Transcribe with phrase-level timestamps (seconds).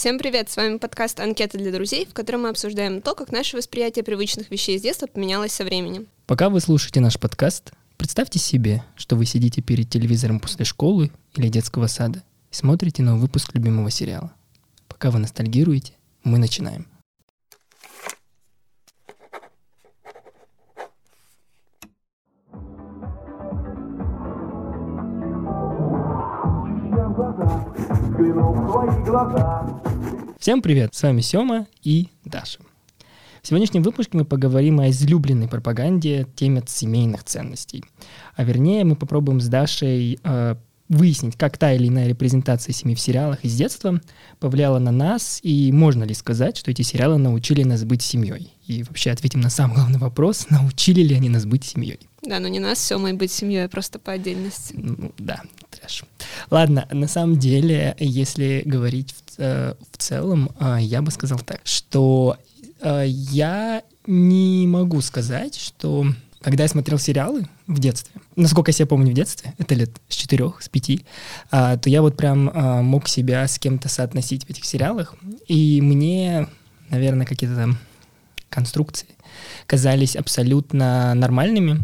[0.00, 0.48] Всем привет!
[0.48, 4.50] С вами подкаст «Анкета для друзей», в котором мы обсуждаем то, как наше восприятие привычных
[4.50, 6.06] вещей с детства поменялось со временем.
[6.24, 11.48] Пока вы слушаете наш подкаст, представьте себе, что вы сидите перед телевизором после школы или
[11.48, 14.32] детского сада и смотрите новый выпуск любимого сериала.
[14.88, 15.92] Пока вы ностальгируете,
[16.24, 16.86] мы начинаем.
[30.40, 32.60] Всем привет, с вами Сёма и Даша.
[33.42, 37.84] В сегодняшнем выпуске мы поговорим о излюбленной пропаганде теме семейных ценностей.
[38.36, 40.56] А вернее, мы попробуем с Дашей э,
[40.88, 44.00] выяснить, как та или иная репрезентация семьи в сериалах из детства
[44.38, 48.54] повлияла на нас, и можно ли сказать, что эти сериалы научили нас быть семьей.
[48.66, 52.00] И вообще ответим на самый главный вопрос, научили ли они нас быть семьей.
[52.22, 54.74] Да, но не нас с Сёмой быть семьей, а просто по отдельности.
[54.76, 56.04] Ну, да, трэш.
[56.50, 61.60] Ладно, на самом деле, если говорить в, э, в целом, э, я бы сказал так,
[61.64, 62.36] что
[62.80, 66.06] э, я не могу сказать, что
[66.40, 70.16] когда я смотрел сериалы в детстве, насколько я себя помню в детстве, это лет с
[70.16, 71.04] четырех, с пяти,
[71.50, 75.14] а, то я вот прям а, мог себя с кем-то соотносить в этих сериалах,
[75.48, 76.48] и мне,
[76.88, 77.78] наверное, какие-то там
[78.48, 79.08] конструкции
[79.66, 81.80] казались абсолютно нормальными.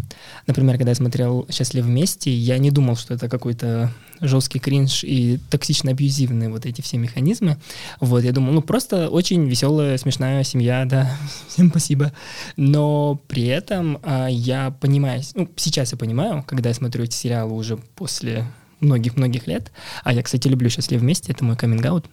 [0.46, 5.38] Например, когда я смотрел «Счастливы вместе», я не думал, что это какой-то жесткий кринж и
[5.50, 7.58] токсично-абьюзивные вот эти все механизмы.
[8.00, 11.10] Вот, я думал, ну, просто очень веселая, смешная семья, да,
[11.48, 12.12] всем спасибо.
[12.56, 17.54] Но при этом а, я понимаю, ну, сейчас я понимаю, когда я смотрю эти сериалы
[17.54, 18.46] уже после
[18.80, 19.72] многих-многих лет,
[20.04, 22.06] а я, кстати, люблю «Счастливы вместе», это мой каминг-аут,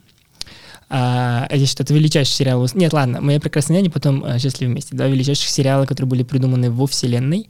[0.96, 2.68] а, я считаю, это величайший сериал.
[2.76, 4.96] Нет, ладно, «Моя прекрасная няня», потом а, «Счастливы вместе».
[4.96, 7.50] Два величайших сериала, которые были придуманы во вселенной.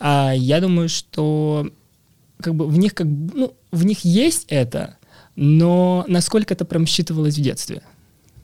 [0.00, 1.70] А, я думаю, что
[2.40, 4.96] как бы в них как ну, в них есть это,
[5.36, 7.82] но насколько это прям считывалось в детстве?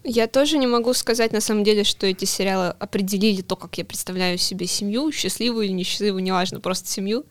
[0.05, 3.85] Я тоже не могу сказать на самом деле, что эти сериалы определили то, как я
[3.85, 7.25] представляю себе семью, счастливую или несчастливую, неважно, просто семью.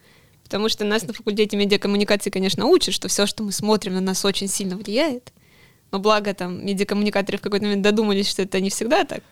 [0.43, 4.25] Потому что нас на факультете медиакоммуникации, конечно, учат, что все, что мы смотрим, на нас
[4.25, 5.31] очень сильно влияет.
[5.91, 9.23] Но благо там медиакоммуникаторы в какой-то момент додумались, что это не всегда так.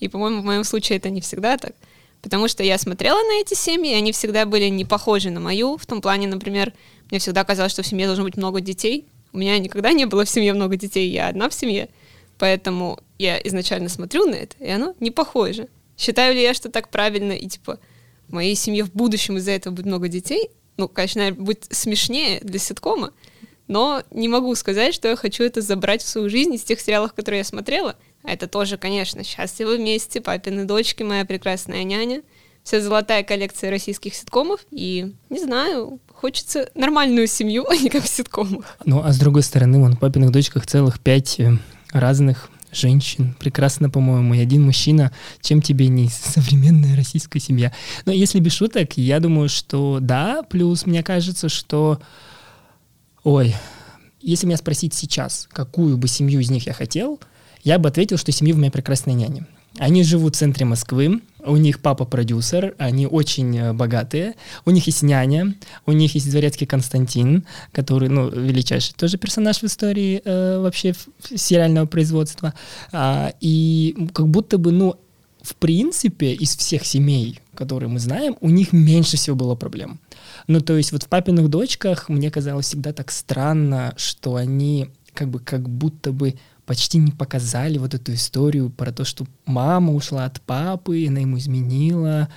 [0.00, 1.74] И, по-моему, в моем случае это не всегда так.
[2.22, 5.76] Потому что я смотрела на эти семьи, и они всегда были не похожи на мою.
[5.76, 6.72] В том плане, например,
[7.10, 9.06] мне всегда казалось, что в семье должно быть много детей.
[9.32, 11.88] У меня никогда не было в семье много детей, я одна в семье.
[12.38, 15.68] Поэтому я изначально смотрю на это, и оно не похоже.
[15.96, 17.78] Считаю ли я, что так правильно, и типа
[18.28, 20.50] в моей семье в будущем из-за этого будет много детей?
[20.76, 23.12] Ну, конечно, будет смешнее для ситкома,
[23.70, 27.12] но не могу сказать, что я хочу это забрать в свою жизнь из тех сериалов,
[27.12, 27.94] которые я смотрела.
[28.24, 32.22] А это тоже, конечно, «Счастливы вместе», «Папины дочки», «Моя прекрасная няня»,
[32.64, 38.08] вся золотая коллекция российских ситкомов, и, не знаю, хочется нормальную семью, а не как в
[38.08, 38.76] ситкомах.
[38.84, 41.52] Ну, а с другой стороны, вон в «Папиных дочках» целых пять э,
[41.92, 43.36] разных женщин.
[43.38, 45.12] Прекрасно, по-моему, и один мужчина.
[45.42, 47.72] Чем тебе не современная российская семья?
[48.04, 50.42] Но если без шуток, я думаю, что да.
[50.42, 52.00] Плюс мне кажется, что
[53.24, 53.54] Ой,
[54.20, 57.20] если меня спросить сейчас, какую бы семью из них я хотел,
[57.62, 59.46] я бы ответил, что семью в моей прекрасной няне.
[59.78, 64.86] Они живут в центре Москвы, у них папа продюсер, они очень э, богатые, у них
[64.86, 65.54] есть няня,
[65.86, 70.94] у них есть дворецкий Константин, который, ну, величайший тоже персонаж в истории э, вообще
[71.34, 72.52] сериального производства,
[72.90, 74.96] а, и как будто бы, ну,
[75.42, 80.00] в принципе, из всех семей, которые мы знаем, у них меньше всего было проблем.
[80.46, 85.28] Ну, то есть вот в «Папиных дочках» мне казалось всегда так странно, что они как
[85.28, 86.34] бы как будто бы
[86.66, 91.38] почти не показали вот эту историю про то, что мама ушла от папы, она ему
[91.38, 92.28] изменила,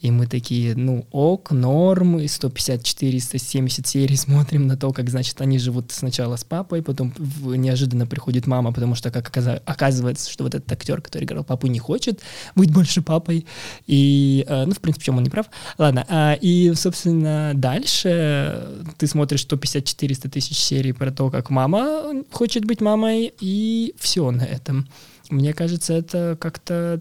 [0.00, 5.40] и мы такие, ну, ок, норм, и 154, 170 серий смотрим на то, как, значит,
[5.40, 9.28] они живут сначала с папой, потом неожиданно приходит мама, потому что, как
[9.64, 12.20] оказывается, что вот этот актер, который играл папу, не хочет
[12.54, 13.46] быть больше папой,
[13.86, 15.46] и, э, ну, в принципе, чем он не прав.
[15.78, 22.64] Ладно, а, и, собственно, дальше ты смотришь 150-400 тысяч серий про то, как мама хочет
[22.64, 24.88] быть мамой, и все на этом.
[25.30, 27.00] Мне кажется, это как-то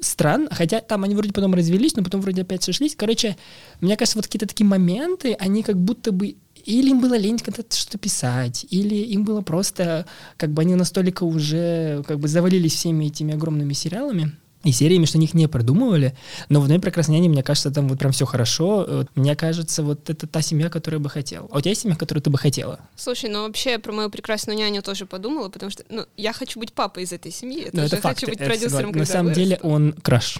[0.00, 2.94] странно, хотя там они вроде потом развелись, но потом вроде опять сошлись.
[2.96, 3.36] Короче,
[3.80, 7.74] мне кажется, вот какие-то такие моменты, они как будто бы или им было лень когда-то
[7.74, 10.06] что-то писать, или им было просто,
[10.36, 14.32] как бы они настолько уже как бы завалились всеми этими огромными сериалами,
[14.62, 16.14] и сериями, что них не продумывали,
[16.48, 19.06] но в «Одной прекрасной няне», мне кажется, там вот прям все хорошо.
[19.14, 21.48] Мне кажется, вот это та семья, которую я бы хотел.
[21.50, 22.80] А у тебя есть семья, которую ты бы хотела?
[22.96, 26.72] Слушай, ну вообще про мою прекрасную няню тоже подумала, потому что ну, я хочу быть
[26.72, 27.64] папой из этой семьи.
[27.64, 28.20] Я ну, это факт.
[28.20, 29.42] хочу быть продюсером, На самом вырасту.
[29.42, 30.38] деле он краш.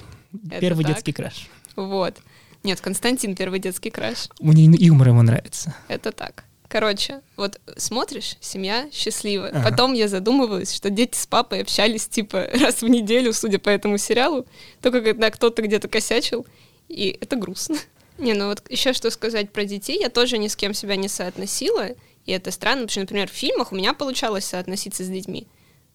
[0.50, 0.94] Это первый так.
[0.94, 1.48] детский краш.
[1.76, 2.16] Вот.
[2.62, 4.28] Нет, Константин первый детский краш.
[4.38, 5.74] Мне юмор ему нравится.
[5.88, 6.44] Это так.
[6.70, 9.50] Короче, вот смотришь, семья счастливая.
[9.50, 9.70] Ага.
[9.70, 13.98] Потом я задумывалась, что дети с папой общались типа раз в неделю, судя по этому
[13.98, 14.46] сериалу,
[14.80, 16.46] только когда кто-то где-то косячил,
[16.88, 17.76] и это грустно.
[18.18, 21.08] Не, ну вот еще что сказать про детей, я тоже ни с кем себя не
[21.08, 21.88] соотносила,
[22.24, 25.48] и это странно, потому что, например, в фильмах у меня получалось соотноситься с детьми.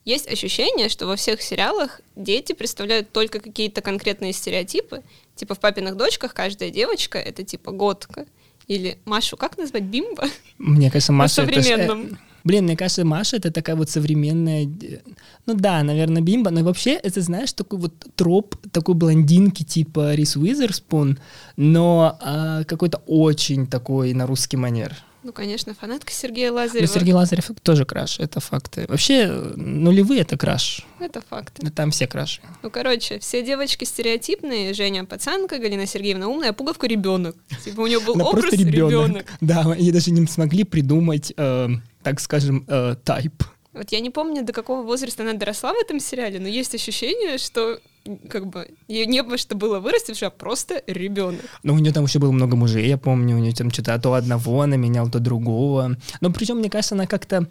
[0.04, 5.04] Есть ощущение, что во всех сериалах дети представляют только какие-то конкретные стереотипы.
[5.36, 8.26] Типа в «Папиных дочках» каждая девочка— это типа готка.
[8.68, 9.84] Или Машу как назвать?
[9.84, 10.26] Бимба?
[10.58, 11.42] Мне кажется, Маша...
[11.42, 12.18] На это э, современном.
[12.46, 14.70] Блин, мне кажется, Маша это такая вот современная,
[15.48, 20.36] ну да, наверное, бимба, но вообще это, знаешь, такой вот троп такой блондинки типа Рис
[20.36, 21.18] Уизерспун,
[21.58, 24.96] но а, какой-то очень такой на русский манер.
[25.26, 26.86] Ну, конечно, фанатка Сергея Но Лазарева.
[26.86, 28.86] Сергей Лазарев тоже краш, это факты.
[28.88, 31.58] Вообще э, нулевые это краш, Это факт.
[31.64, 32.42] Ну, там все краши.
[32.62, 34.76] Ну, короче, все девочки стереотипные.
[34.76, 37.36] Женя пацанка, Галина Сергеевна умная, а Пуговка ребенок.
[37.64, 38.92] Типа у нее был Она образ ребенок.
[38.92, 39.26] ребенок.
[39.42, 41.70] Да, и даже не смогли придумать, э,
[42.04, 43.44] так скажем, э, тайп.
[43.74, 47.40] Вот я не помню, до какого возраста она доросла в этом сериале, но есть ощущение,
[47.40, 47.80] что
[48.30, 51.42] как бы ей не во что было вырасти, потому что она просто ребенок.
[51.64, 54.14] Но у нее там еще было много мужей, я помню, у нее там что-то то
[54.14, 55.98] одного она меняла, то другого.
[56.22, 57.48] Но причем, мне кажется, она как-то...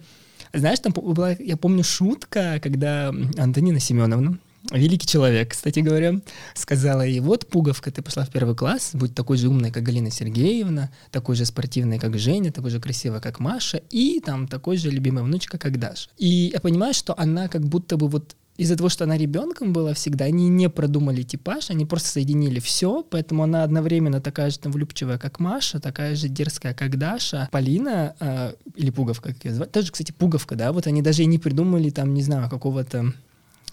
[0.53, 4.37] Знаешь, там была, я помню, шутка, когда Антонина Семеновна,
[4.71, 6.21] великий человек, кстати говоря,
[6.53, 10.11] сказала ей, вот, Пуговка, ты пошла в первый класс, будь такой же умной, как Галина
[10.11, 14.91] Сергеевна, такой же спортивной, как Женя, такой же красивой, как Маша, и там такой же
[14.91, 16.09] любимая внучка, как Даша.
[16.17, 19.93] И я понимаю, что она как будто бы вот из-за того, что она ребенком была
[19.93, 24.71] всегда, они не продумали типаж, они просто соединили все, поэтому она одновременно такая же там
[24.71, 27.49] влюбчивая, как Маша, такая же дерзкая, как Даша.
[27.51, 31.25] Полина, э, или Пуговка, как ее звать, тоже, кстати, Пуговка, да, вот они даже и
[31.25, 33.13] не придумали там, не знаю, какого-то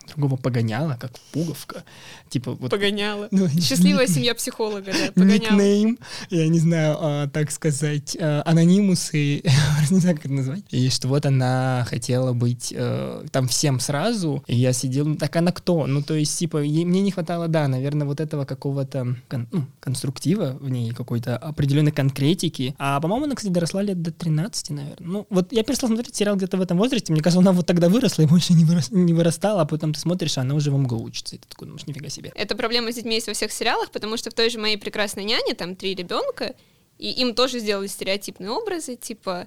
[0.08, 1.84] другого погоняла, как Пуговка.
[2.28, 2.70] Типа вот...
[2.70, 3.28] Погоняла.
[3.30, 5.38] Ну, Счастливая семья психолога, да, погоняла.
[5.52, 5.98] Никнейм,
[6.30, 9.42] я не знаю, а, так сказать, а, анонимусы,
[9.90, 10.64] не знаю, как это назвать.
[10.70, 15.34] И что вот она хотела быть э, там всем сразу, и я сидел, ну, так
[15.36, 15.86] она кто?
[15.86, 19.66] Ну, то есть, типа, ей- мне не хватало, да, наверное, вот этого какого-то кон- ну,
[19.80, 22.74] конструктива в ней, какой-то определенной конкретики.
[22.78, 24.96] А, по-моему, она, кстати, доросла лет до 13, наверное.
[25.08, 27.88] Ну, вот я перестал смотреть сериал где-то в этом возрасте, мне кажется, она вот тогда
[27.88, 30.76] выросла и больше не, вырос- не вырастала, а потом ты смотришь, а она уже в
[30.78, 32.32] МГУ учится, и ты такой, думаешь, нифига себе.
[32.34, 35.24] Эта проблема с детьми есть во всех сериалах, потому что в той же моей прекрасной
[35.24, 36.54] няне там три ребенка,
[36.98, 39.46] и им тоже сделали стереотипные образы, типа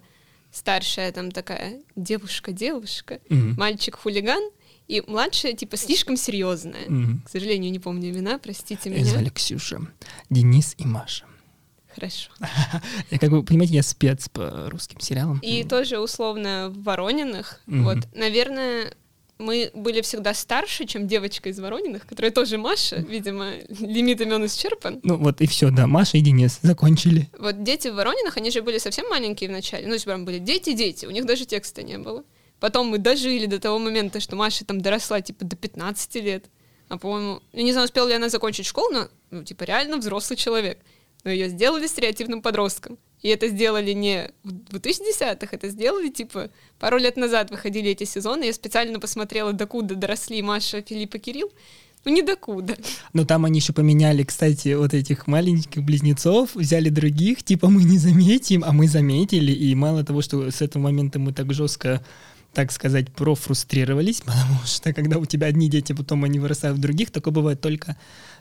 [0.51, 3.55] старшая там такая девушка-девушка, Мгм.
[3.57, 4.51] мальчик-хулиган,
[4.87, 6.87] и младшая типа слишком серьезная.
[6.87, 7.21] Мгм.
[7.25, 9.03] К сожалению, не помню имена, простите меня.
[9.05, 9.81] звали Ксюша,
[10.29, 11.25] Денис и Маша.
[11.93, 12.29] Хорошо.
[13.09, 15.39] Я как бы, понимаете, я спец по русским сериалам.
[15.41, 17.83] И тоже условно в Ворониных, Мгм.
[17.85, 18.93] вот, наверное,
[19.37, 24.99] мы были всегда старше, чем девочка из Ворониных, которая тоже Маша, видимо, лимит имен исчерпан.
[25.03, 27.29] Ну вот и все, да, Маша и Денис закончили.
[27.37, 29.87] Вот дети в Воронинах, они же были совсем маленькие вначале.
[29.87, 32.23] Ну, прям были дети-дети, у них даже текста не было.
[32.59, 36.45] Потом мы дожили до того момента, что Маша там доросла, типа, до 15 лет.
[36.87, 40.37] А, по-моему, я не знаю, успела ли она закончить школу, но, ну, типа, реально взрослый
[40.37, 40.79] человек.
[41.25, 42.97] Но ее сделали стереотипным подростком.
[43.21, 48.43] И это сделали не в 2010-х, это сделали, типа, пару лет назад выходили эти сезоны.
[48.43, 51.51] Я специально посмотрела, докуда доросли Маша, Филипп и Кирилл.
[52.05, 52.77] Ну, не докуда.
[53.13, 57.97] Но там они еще поменяли, кстати, вот этих маленьких близнецов, взяли других, типа мы не
[57.97, 59.51] заметим, а мы заметили.
[59.51, 62.03] И мало того, что с этого момента мы так жестко
[62.55, 67.11] так сказать, профрустрировались, потому что когда у тебя одни дети, потом они вырастают в других,
[67.11, 67.97] такое бывает только,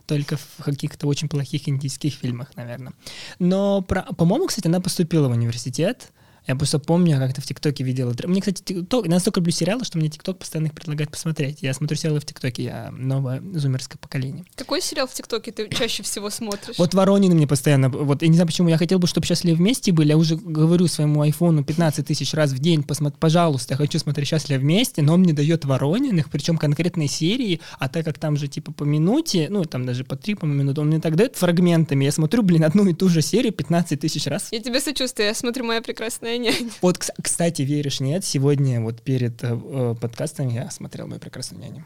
[0.06, 2.92] только в каких-то очень плохих индийских фильмах, наверное.
[3.38, 6.12] Но, про, по-моему, кстати, она поступила в университет,
[6.46, 8.14] я просто помню, как-то в ТикТоке видела.
[8.24, 11.62] Мне, кстати, ТикТок, я настолько люблю сериалы, что мне ТикТок постоянно их предлагает посмотреть.
[11.62, 14.44] Я смотрю сериалы в ТикТоке, я новое зумерское поколение.
[14.54, 16.76] Какой сериал в ТикТоке ты чаще всего смотришь?
[16.78, 19.92] Вот Воронины мне постоянно, вот я не знаю почему, я хотел бы, чтобы счастливы вместе
[19.92, 23.98] были, я уже говорю своему айфону 15 тысяч раз в день, посмотри, пожалуйста, я хочу
[23.98, 28.36] смотреть счастливы вместе, но он мне дает Ворониных, причем конкретной серии, а так как там
[28.36, 31.36] же типа по минуте, ну там даже по три по минуту, он мне так дает
[31.36, 34.48] фрагментами, я смотрю, блин, одну и ту же серию 15 тысяч раз.
[34.50, 36.70] Я тебе сочувствую, я смотрю «Моя прекрасная няня».
[36.82, 41.62] Вот, кс- кстати, веришь, нет, сегодня вот перед э, э, подкастом я смотрел «Мою прекрасную
[41.62, 41.84] няню».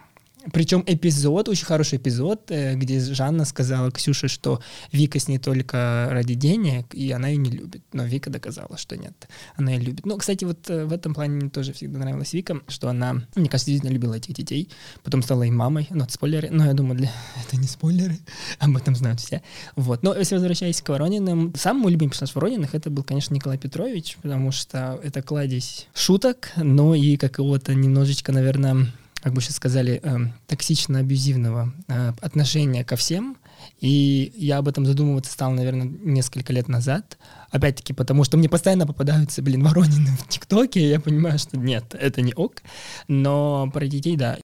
[0.53, 4.61] Причем эпизод, очень хороший эпизод, э, где Жанна сказала Ксюше, что
[4.93, 7.83] Вика с ней только ради денег, и она ее не любит.
[7.93, 10.07] Но Вика доказала, что нет, она ее любит.
[10.07, 13.49] Ну, кстати, вот э, в этом плане мне тоже всегда нравилась Вика, что она, мне
[13.49, 14.69] кажется, действительно любила этих детей,
[15.03, 17.13] потом стала и мамой, ну, это спойлеры, но я думаю, для...
[17.47, 18.19] это не спойлеры,
[18.59, 19.43] об этом знают все.
[19.77, 23.59] Вот, но если возвращаясь к Ворониным, самый мой любимый персонаж Ворониных это был, конечно, Николай
[23.59, 28.87] Петрович, потому что это кладезь шуток, но и какого-то немножечко, наверное,
[29.21, 33.37] как бы сейчас сказали, эм, токсично-абьюзивного э, отношения ко всем.
[33.81, 37.19] И я об этом задумываться стал, наверное, несколько лет назад.
[37.51, 41.95] Опять-таки, потому что мне постоянно попадаются, блин, воронины в ТикТоке, и я понимаю, что нет,
[41.95, 42.63] это не ок.
[43.09, 44.39] Но про детей, да.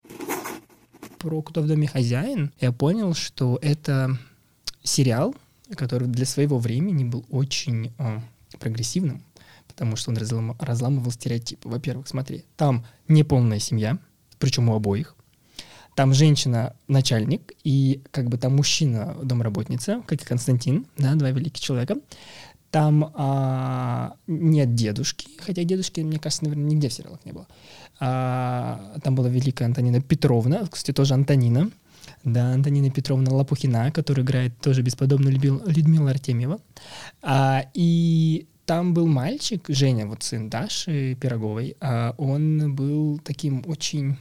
[1.18, 4.18] Про «Кто в доме хозяин» я понял, что это
[4.82, 5.34] сериал,
[5.76, 8.20] который для своего времени был очень о,
[8.58, 9.22] прогрессивным,
[9.66, 11.68] потому что он разлам, разламывал стереотипы.
[11.68, 13.98] Во-первых, смотри, там неполная семья,
[14.44, 15.14] причем у обоих.
[15.94, 21.60] Там женщина начальник, и как бы там мужчина домработница, как и Константин, да, два великих
[21.60, 21.96] человека.
[22.70, 27.46] Там а, нет дедушки, хотя дедушки, мне кажется, наверное, нигде в сериалах не было.
[28.00, 31.70] А, там была великая Антонина Петровна, кстати, тоже Антонина,
[32.24, 36.58] да, Антонина Петровна Лопухина, которая играет тоже бесподобно любил Людмила Артемьева.
[37.22, 44.16] А, и там был мальчик, Женя, вот сын Даши Пироговой, а он был таким очень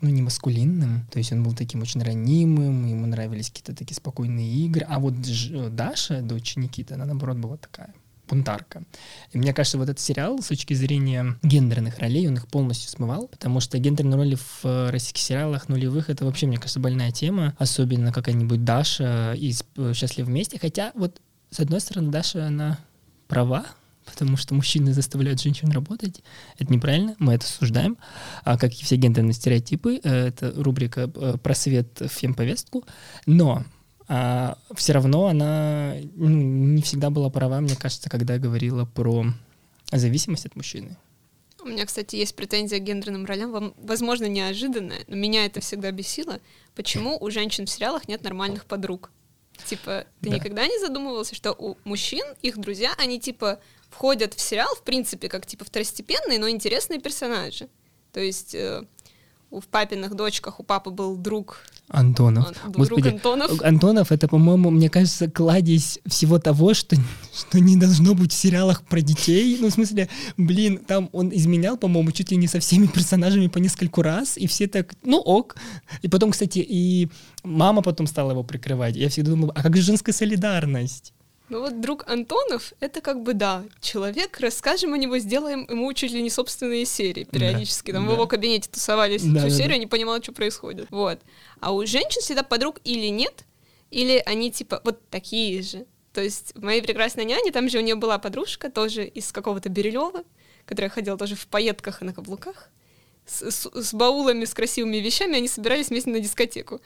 [0.00, 4.50] ну, не маскулинным, то есть он был таким очень ранимым, ему нравились какие-то такие спокойные
[4.66, 5.14] игры, а вот
[5.74, 7.94] Даша, дочь Никиты, она, наоборот, была такая
[8.28, 8.82] бунтарка.
[9.32, 13.28] И мне кажется, вот этот сериал с точки зрения гендерных ролей, он их полностью смывал,
[13.28, 17.54] потому что гендерные роли в э, российских сериалах нулевых— это вообще, мне кажется, больная тема,
[17.58, 21.20] особенно какая-нибудь Даша из э, «Счастлив вместе», хотя вот,
[21.50, 22.78] с одной стороны, Даша, она
[23.28, 23.66] права,
[24.04, 26.22] потому что мужчины заставляют женщин работать.
[26.58, 27.96] Это неправильно, мы это осуждаем.
[28.44, 32.84] А как и все гендерные стереотипы, э, это рубрика про свет в фемповестку.
[33.26, 33.64] Но
[34.06, 39.26] а все равно она ну, не всегда была права, мне кажется, когда говорила про
[39.90, 40.96] зависимость от мужчины.
[41.62, 46.40] У меня, кстати, есть претензия к гендерным ролям, возможно, неожиданная, но меня это всегда бесило.
[46.74, 49.10] Почему у женщин в сериалах нет нормальных подруг?
[49.64, 50.36] Типа, ты да.
[50.36, 55.28] никогда не задумывался, что у мужчин их друзья, они типа входят в сериал, в принципе,
[55.28, 57.68] как типа второстепенные, но интересные персонажи.
[58.12, 58.82] То есть э,
[59.60, 61.58] в папиных дочках у папы был друг
[61.88, 62.46] Антонов.
[62.46, 63.62] Он, друг Господи, Антонов.
[63.62, 66.96] Антонов это, по-моему, мне кажется, кладезь всего того, что,
[67.34, 69.58] что не должно быть в сериалах про детей.
[69.60, 73.58] Ну, в смысле, блин, там он изменял, по-моему, чуть ли не со всеми персонажами по
[73.58, 75.56] нескольку раз, и все так, ну ок.
[76.02, 77.08] И потом, кстати, и
[77.42, 78.96] мама потом стала его прикрывать.
[78.96, 81.12] Я всегда думал, а как же женская солидарность?
[81.50, 86.12] Ну вот друг Антонов, это как бы, да, человек, расскажем о него, сделаем ему чуть
[86.12, 87.90] ли не собственные серии периодически.
[87.90, 88.10] Да, Там да.
[88.10, 89.78] в его кабинете тусовались да, всю да, серию, да.
[89.78, 90.86] не понимала, что происходит.
[90.90, 91.20] Вот.
[91.60, 93.44] А у женщин всегда подруг или нет,
[93.90, 95.84] или они типа вот такие же.
[96.14, 99.68] То есть в моей прекрасной няне, там же у нее была подружка, тоже из какого-то
[99.68, 100.24] Бирюлева,
[100.64, 102.70] которая ходила тоже в пайетках и на каблуках,
[103.26, 106.80] с, с, с баулами, с красивыми вещами, они собирались вместе на дискотеку.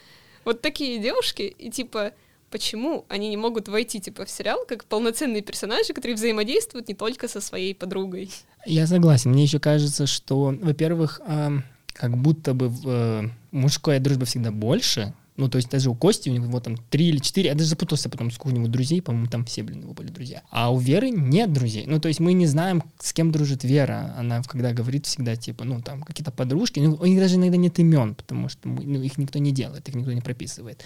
[0.44, 2.12] Вот такие девушки, и типа
[2.50, 7.28] почему они не могут войти типа в сериал как полноценные персонажи, которые взаимодействуют не только
[7.28, 8.30] со своей подругой.
[8.66, 9.30] Я согласен.
[9.30, 11.58] Мне еще кажется, что, во-первых, э,
[11.92, 15.14] как будто бы э, мужская дружба всегда больше.
[15.38, 18.08] Ну, то есть даже у Кости, у него там три или четыре, я даже запутался
[18.08, 20.42] потом, сколько у него друзей, по-моему, там все, блин, его были друзья.
[20.50, 21.84] А у Веры нет друзей.
[21.86, 24.16] Ну, то есть мы не знаем, с кем дружит Вера.
[24.18, 27.78] Она, когда говорит всегда, типа, ну, там, какие-то подружки, ну, у них даже иногда нет
[27.78, 30.82] имен, потому что ну, их никто не делает, их никто не прописывает.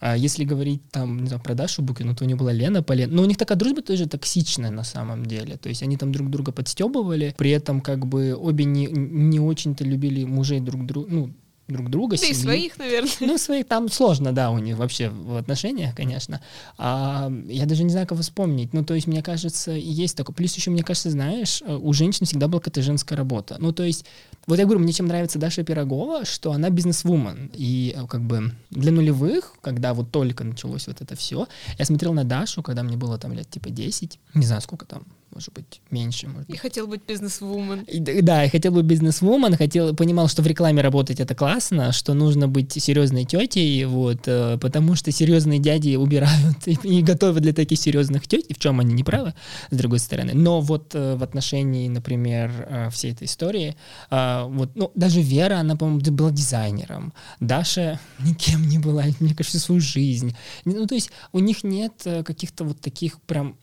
[0.00, 3.10] А если говорить там, не знаю, про Дашу Букину, то у нее была Лена Полен.
[3.10, 5.56] Но у них такая дружба тоже токсичная на самом деле.
[5.56, 9.84] То есть они там друг друга подстебывали, при этом как бы обе не, не очень-то
[9.84, 11.34] любили мужей друг друга, ну,
[11.68, 12.16] друг друга.
[12.16, 12.32] Да семьи.
[12.32, 13.10] и своих, наверное.
[13.20, 16.40] Ну, своих там сложно, да, у них вообще в отношениях, конечно.
[16.78, 18.72] А, я даже не знаю, кого вспомнить.
[18.72, 20.34] Ну, то есть, мне кажется, есть такое.
[20.34, 23.56] Плюс еще, мне кажется, знаешь, у женщин всегда была какая-то женская работа.
[23.58, 24.04] Ну, то есть,
[24.48, 27.50] вот я говорю, мне чем нравится Даша Пирогова, что она бизнес-вумен.
[27.52, 31.46] И э, как бы для нулевых, когда вот только началось вот это все,
[31.78, 35.02] я смотрел на Дашу, когда мне было там лет типа 10, не знаю, сколько там,
[35.34, 36.28] может быть, меньше.
[36.28, 36.56] Может быть.
[36.56, 37.86] И хотел быть бизнес-вумен.
[38.22, 42.48] Да, я хотел быть бизнес-вумен, хотел, понимал, что в рекламе работать это классно, что нужно
[42.48, 47.78] быть серьезной тетей, вот, э, потому что серьезные дяди убирают и, и готовят для таких
[47.78, 49.34] серьезных теть, и в чем они не правы,
[49.70, 50.32] с другой стороны.
[50.34, 53.76] Но вот э, в отношении, например, э, всей этой истории,
[54.10, 59.80] вот, ну, даже Вера, она, по-моему, была дизайнером, Даша никем не была, мне кажется, свою
[59.80, 60.36] жизнь.
[60.64, 63.56] Ну, то есть у них нет каких-то вот таких прям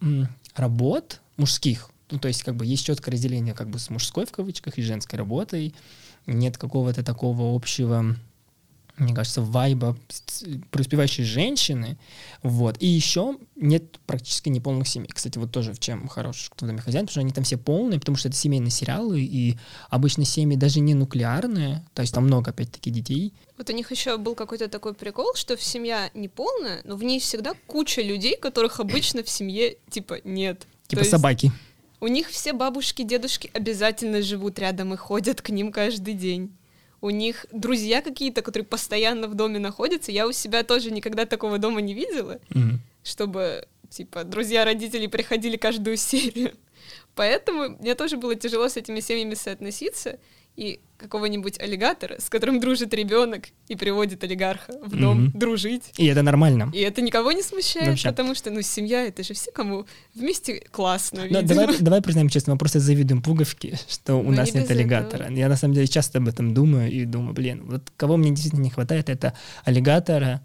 [0.55, 1.89] работ, мужских.
[2.11, 4.81] Ну, то есть, как бы есть четкое разделение как бы с мужской в кавычках и
[4.81, 5.73] женской работой.
[6.27, 8.15] Нет какого-то такого общего,
[8.97, 9.97] мне кажется, вайба
[10.71, 11.97] преуспевающей женщины.
[12.43, 12.77] Вот.
[12.81, 15.09] И еще нет практически неполных семей.
[15.13, 17.57] Кстати, вот тоже в чем хорош «Кто в доме хозяин», потому что они там все
[17.57, 19.57] полные, потому что это семейные сериалы, и
[19.89, 23.33] обычно семьи даже не нуклеарные, то есть там много, опять-таки, детей.
[23.57, 27.19] Вот у них еще был какой-то такой прикол, что семья не полная, но в ней
[27.19, 30.67] всегда куча людей, которых обычно в семье, типа, нет.
[30.87, 31.51] Типа То собаки.
[32.05, 36.55] У них все бабушки, дедушки обязательно живут рядом и ходят к ним каждый день.
[37.01, 40.11] у них друзья какие-то, которые постоянно в доме находятся.
[40.11, 42.79] Я у себя тоже никогда такого дома не видела, Мгм.
[43.03, 46.51] чтобы, типа, друзья родителей приходили каждую серию.
[47.15, 50.19] Поэтому мне тоже было тяжело с этими семьями соотноситься.
[50.55, 55.37] И какого-нибудь аллигатора, с которым дружит ребенок и приводит олигарха в дом Мгм.
[55.37, 55.91] дружить.
[55.97, 56.71] И это нормально.
[56.73, 58.07] И это никого не смущает, Вообще.
[58.09, 61.43] потому что, ну, семья— это же все, кому вместе классно, Но видимо.
[61.61, 65.29] давай, давай признаем честно, мы просто завидуем пуговки, что у Ну, нас не нет аллигатора.
[65.31, 68.61] Я на самом деле часто об этом думаю и думаю, блин, вот кого мне действительно
[68.63, 69.33] не хватает, это
[69.65, 70.41] аллигатора.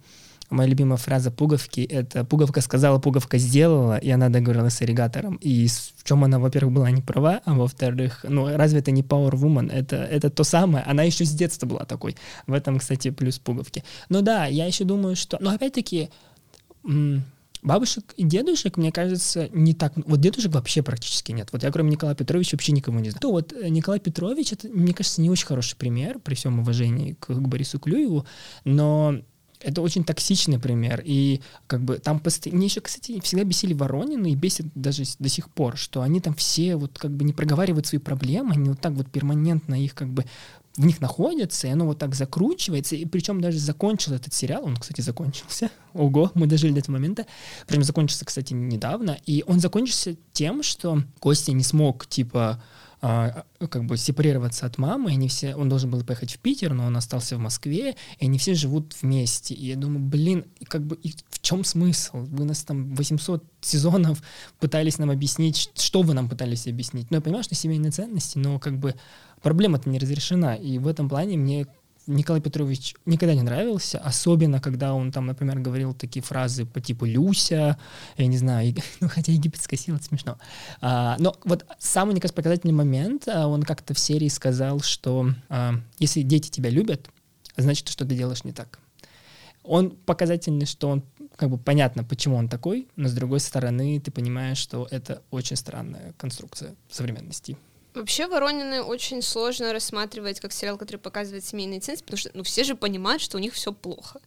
[0.50, 5.36] Моя любимая фраза пуговки— это «пуговка сказала, пуговка сделала», и она договорилась с аллигатором.
[5.36, 9.32] И в чем она, во-первых, была не права, а во-вторых, ну, разве это не Power
[9.32, 9.70] Woman?
[9.72, 10.84] Это, это то самое.
[10.84, 12.16] Она еще с детства была такой.
[12.48, 13.84] В этом, кстати, плюс пуговки.
[14.08, 15.38] Но да, я еще думаю, что...
[15.40, 16.10] Но опять-таки,
[16.84, 17.22] м,
[17.62, 19.92] бабушек и дедушек, мне кажется, не так...
[19.96, 21.50] Вот дедушек вообще практически нет.
[21.52, 23.20] Вот я, кроме Николая Петровича, вообще никого не знаю.
[23.20, 27.12] То вот э, Николай Петрович, это, мне кажется, не очень хороший пример, при всем уважении
[27.20, 28.26] к, к Борису Клюеву,
[28.64, 29.20] но
[29.62, 31.02] это очень токсичный пример.
[31.04, 32.58] И как бы там постоянно...
[32.58, 36.34] Мне еще, кстати, всегда бесили Воронины и бесит даже до сих пор, что они там
[36.34, 40.08] все вот как бы не проговаривают свои проблемы, они вот так вот перманентно их как
[40.08, 40.24] бы
[40.76, 44.76] в них находятся, и оно вот так закручивается, и причем даже закончил этот сериал, он,
[44.76, 47.26] кстати, закончился, ого, мы дожили до этого момента,
[47.66, 52.62] причем закончился, кстати, недавно, и он закончился тем, что Костя не смог, типа,
[53.02, 56.74] а, как бы сепарироваться от мамы, и они все, он должен был поехать в Питер,
[56.74, 60.82] но он остался в Москве, и они все живут вместе, и я думаю, блин, как
[60.86, 62.18] бы и в чем смысл?
[62.18, 64.22] Вы нас там 800 сезонов
[64.58, 67.10] пытались нам объяснить, что вы нам пытались объяснить?
[67.10, 68.94] Ну, я понимаю, что семейные ценности, но как бы
[69.40, 71.66] проблема-то не разрешена, и в этом плане мне
[72.10, 77.04] Николай Петрович никогда не нравился, особенно когда он там, например, говорил такие фразы по типу
[77.04, 77.78] «Люся»,
[78.16, 80.38] я не знаю, ну хотя египетская сила, это смешно.
[80.80, 85.30] А, но вот самый, мне кажется, показательный момент, а, он как-то в серии сказал, что
[85.48, 87.08] а, если дети тебя любят,
[87.56, 88.78] значит, ты что-то делаешь не так.
[89.62, 91.04] Он показательный, что он,
[91.36, 95.56] как бы понятно, почему он такой, но с другой стороны, ты понимаешь, что это очень
[95.56, 97.56] странная конструкция современности.
[97.94, 102.62] Вообще Воронины очень сложно рассматривать как сериал, который показывает семейные ценности, потому что ну, все
[102.62, 104.20] же понимают, что у них все плохо.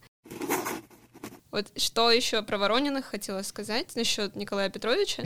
[1.50, 5.22] Вот что еще про Ворониных хотела сказать насчет Николая Петровича.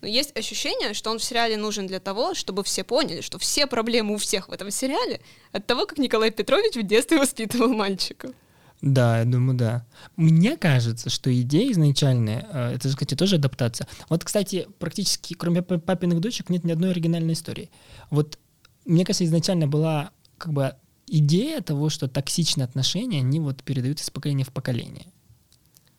[0.00, 3.66] Ну, есть ощущение, что он в сериале нужен для того, чтобы все поняли, что все
[3.66, 5.20] проблемы у всех в этом сериале
[5.52, 8.32] от того, как Николай Петрович в детстве воспитывал мальчика.
[8.80, 9.86] Да, я думаю, да.
[10.16, 13.88] Мне кажется, что идея изначальная, э, это же, кстати, тоже адаптация.
[14.08, 17.70] Вот, кстати, практически, кроме папиных дочек, нет ни одной оригинальной истории.
[18.10, 18.38] Вот,
[18.84, 20.76] мне кажется, изначально была как бы
[21.08, 25.06] идея того, что токсичные отношения, они вот передаются из поколения в поколение.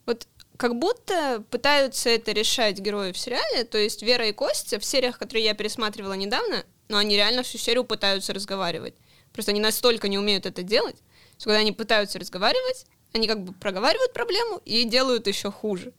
[0.05, 4.85] Вот как будто пытаются это решать герои в сериале, то есть Вера и Костя в
[4.85, 8.95] сериях, которые я пересматривала недавно, но они реально всю серию пытаются разговаривать.
[9.33, 10.95] Просто они настолько не умеют это делать,
[11.39, 15.93] что когда они пытаются разговаривать, они как бы проговаривают проблему и делают еще хуже.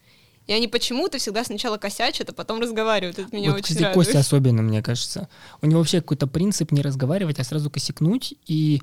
[0.46, 3.18] И они почему-то всегда сначала косячат, а потом разговаривают.
[3.18, 3.94] Это меня вот, очень кстати, радует.
[4.06, 5.28] Костя особенно, мне кажется.
[5.62, 8.34] У него вообще какой-то принцип не разговаривать, а сразу косякнуть.
[8.46, 8.82] И,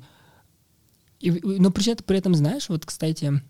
[1.20, 3.42] и, но при, этом- при этом, знаешь, вот, кстати,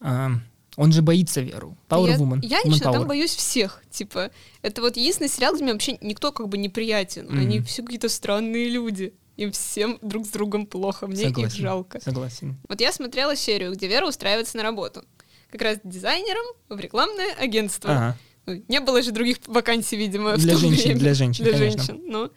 [0.00, 0.30] а,
[0.76, 1.76] он же боится Веру.
[1.88, 2.38] Power я, Woman.
[2.42, 2.92] Я Woman лично Power.
[2.92, 3.82] там боюсь всех.
[3.90, 4.30] Типа,
[4.62, 7.26] это вот единственный сериал, где мне вообще никто как бы неприятен.
[7.26, 7.38] Мгм.
[7.38, 9.12] Они все какие-то странные люди.
[9.38, 11.06] Им всем друг с другом плохо.
[11.06, 11.56] Мне их Согласен.
[11.62, 12.00] жалко.
[12.00, 12.56] Согласен.
[12.68, 15.04] Вот я смотрела серию, где Вера устраивается на работу.
[15.52, 17.90] Как раз дизайнером в рекламное агентство.
[17.90, 18.18] Ага.
[18.46, 20.98] Ну, не было же других вакансий, видимо, в Для то женщин, время.
[21.00, 21.84] для женщин, Для конечно.
[21.84, 22.30] женщин, ну.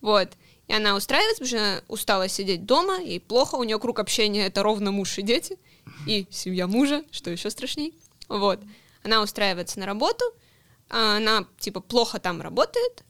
[0.00, 0.30] Вот.
[0.66, 4.64] И она устраивается, потому что устала сидеть дома, ей плохо, у нее круг общения это
[4.64, 5.58] ровно муж и дети,
[6.08, 7.94] и семья мужа, что еще страшней.
[8.28, 8.60] Вот.
[9.04, 10.24] Она устраивается на работу,
[10.90, 13.04] а она, типа, плохо там работает,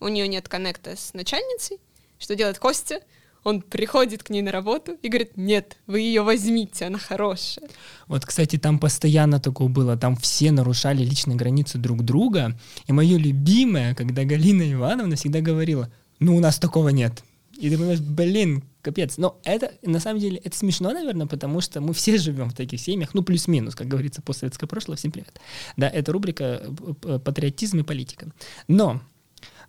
[0.00, 1.78] у нее нет коннекта с начальницей.
[2.20, 3.00] Что делает Костя?
[3.42, 7.70] Он приходит к ней на работу и говорит, нет, вы ее возьмите, она хорошая.
[8.06, 9.96] Вот, кстати, там постоянно такое было.
[9.96, 12.58] Там все нарушали личные границы друг друга.
[12.86, 17.24] И мое любимое, когда Галина Ивановна всегда говорила, ну, у нас такого нет.
[17.56, 19.16] И ты понимаешь, блин, капец.
[19.16, 22.78] Но это, на самом деле, это смешно, наверное, потому что мы все живем в таких
[22.78, 24.98] семьях, ну, плюс-минус, как говорится, постсоветское прошлое.
[24.98, 25.40] Всем привет.
[25.78, 28.26] Да, это рубрика э, п- патриотизм и политика.
[28.68, 29.00] Но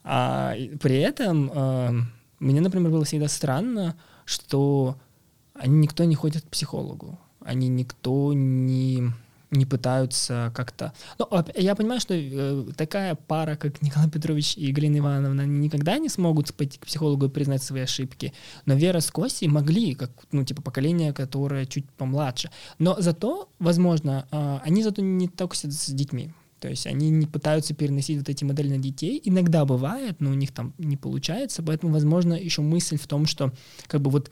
[0.04, 1.94] а, при этом а,
[2.42, 4.98] мне, например, было всегда странно, что
[5.54, 9.14] они никто не ходит к психологу, они никто не
[9.52, 10.94] не пытаются как-то...
[11.20, 15.98] Ну, я понимаю, что э, такая пара, как Николай Петрович и Галина Ивановна, они никогда
[15.98, 18.34] не смогут пойти к психологу и признать свои ошибки.
[18.66, 22.50] Но Вера с Костей могли, как, ну, типа, поколение, которое чуть помладше.
[22.80, 26.32] Но зато, возможно, э, они зато не токсят с детьми.
[26.62, 29.20] То есть они не пытаются переносить вот эти модели на детей.
[29.26, 31.64] Иногда бывает, но у них там не получается.
[31.64, 33.52] Поэтому, возможно, еще мысль в том, что
[33.88, 34.32] как бы вот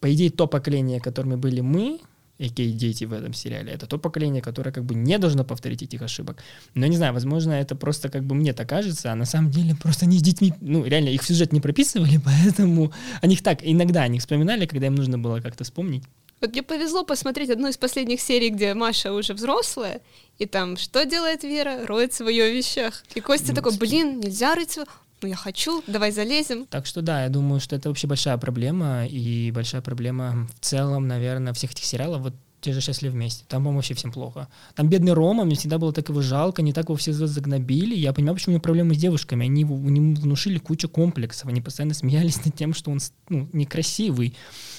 [0.00, 2.00] по идее, то поколение, которыми были мы,
[2.38, 3.72] какие дети в этом сериале.
[3.72, 6.42] Это то поколение, которое как бы не должно повторить этих ошибок.
[6.72, 9.74] Но не знаю, возможно, это просто как бы мне так кажется, а на самом деле
[9.74, 13.58] просто они с детьми, ну, реально, их в сюжет не прописывали, поэтому они их так,
[13.62, 16.04] иногда они вспоминали, когда им нужно было как-то вспомнить.
[16.40, 20.00] Вот мне повезло посмотреть одну из последних серий, где Маша уже взрослая,
[20.40, 21.86] и там что делает Вера?
[21.86, 23.04] Роется в ее вещах.
[23.14, 24.86] И Костя ну, такой, блин, нельзя рыться
[25.22, 26.64] ну я хочу, давай залезем.
[26.66, 31.08] Так что да, я думаю, что это вообще большая проблема, и большая проблема в целом,
[31.08, 32.22] наверное, всех этих сериалов.
[32.22, 33.44] Вот те же «Счастливы вместе».
[33.48, 34.48] Там, по-моему, вообще всем плохо.
[34.74, 37.94] Там бедный Рома, мне всегда было так его жалко, не так его все загнобили.
[37.94, 39.46] Я понимаю, почему у него проблемы с девушками.
[39.46, 41.48] Они ему внушили кучу комплексов.
[41.48, 42.98] Они постоянно смеялись над тем, что он
[43.28, 44.34] ну, некрасивый.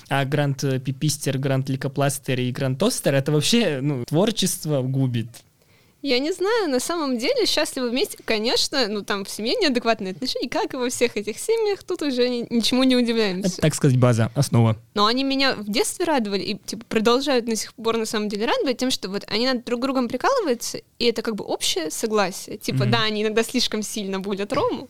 [0.10, 5.30] А Грант Пипистер, Грант Ликопластер и Грант Тостер— это вообще ну, творчество губит.
[6.02, 10.50] Я не знаю, на самом деле счастливы вместе, конечно, ну там в семье неадекватные отношения,
[10.50, 13.54] как и во всех этих семьях, тут уже ни, ничему не удивляемся.
[13.54, 14.78] Это, так сказать, база, основа.
[14.96, 18.48] Но они меня в детстве радовали и типа продолжают на сих пор на самом деле
[18.48, 22.58] радовать тем, что вот они над друг другом прикалываются, и это как бы общее согласие.
[22.58, 22.90] Типа, mm-hmm.
[22.90, 24.90] да, они иногда слишком сильно булят Рому,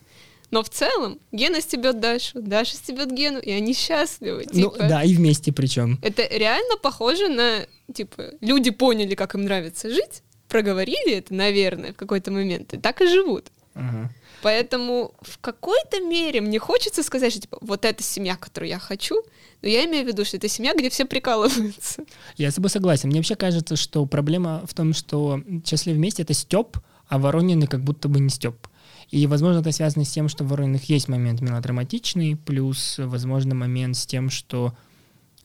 [0.50, 4.46] но в целом Гена стебет Дашу, Даша стебет Гену, и они счастливы.
[4.52, 5.98] Ну типа, да, и вместе причем.
[6.02, 10.22] Это реально похоже на, типа, люди поняли, как им нравится жить,
[10.52, 13.46] проговорили это, наверное, в какой-то момент, и так и живут.
[13.74, 14.08] Uh-huh.
[14.42, 19.22] Поэтому в какой-то мере мне хочется сказать, что типа вот эта семья, которую я хочу,
[19.62, 22.04] но я имею в виду, что это семья, где все прикалываются.
[22.36, 23.08] Я с тобой согласен.
[23.08, 26.76] Мне вообще кажется, что проблема в том, что «Счастливы вместе»— это Степ,
[27.08, 28.56] а Воронины как будто бы не Степ.
[29.10, 33.96] И, возможно, это связано с тем, что в Ворониных есть момент мелодраматичный, плюс, возможно, момент
[33.96, 34.74] с тем, что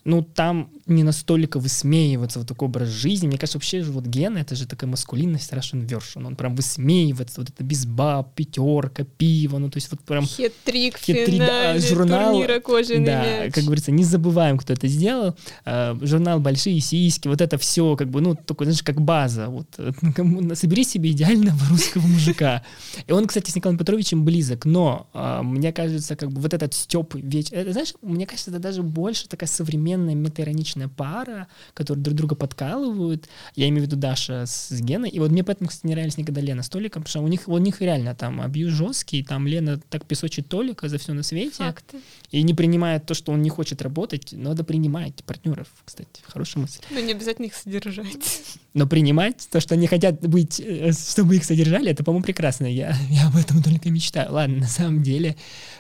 [0.08, 3.28] ну, там не настолько высмеиваться вот такой образ жизни.
[3.28, 6.26] Мне кажется, вообще вот Гена, это же такая маскулинность Russian version.
[6.26, 10.24] Он прям высмеивается, вот это без баб, пятерка, пиво, ну, то есть вот прям...
[10.26, 13.54] Хитрик, хитрик да, журнал, турнира кожаный Да, мяч.
[13.54, 15.36] как говорится, не забываем, кто это сделал.
[15.66, 19.50] Uh, журнал «Большие сиськи», вот это все, как бы, ну, такой, знаешь, как база.
[19.50, 19.68] Вот,
[20.58, 22.64] собери себе идеального русского мужика.
[23.08, 26.74] И он, кстати, с Николаем Петровичем близок, но uh, мне кажется, как бы вот этот
[26.74, 27.52] Степ веч...
[27.52, 32.36] Это, знаешь, мне кажется, это даже больше такая современная охуенная метаироничная пара, которые друг друга
[32.36, 33.28] подкалывают.
[33.56, 35.10] Я имею в виду Даша с Геной.
[35.10, 37.48] И вот мне поэтому, кстати, не нравилась никогда Лена с Толиком, потому что у них,
[37.48, 41.58] у них реально там абьюз жесткий, там Лена так песочит Толика за все на свете.
[41.58, 42.00] Факты.
[42.32, 44.34] И не принимает то, что он не хочет работать.
[44.34, 46.22] Надо принимать партнеров, кстати.
[46.24, 46.80] Хорошая мысль.
[46.92, 48.60] Но не обязательно их содержать.
[48.74, 52.68] Но принимать то, что они хотят быть, э, чтобы их содержали, это, по-моему, прекрасно.
[52.68, 54.32] Я, я об этом только мечтаю.
[54.32, 55.36] Ладно, на самом деле.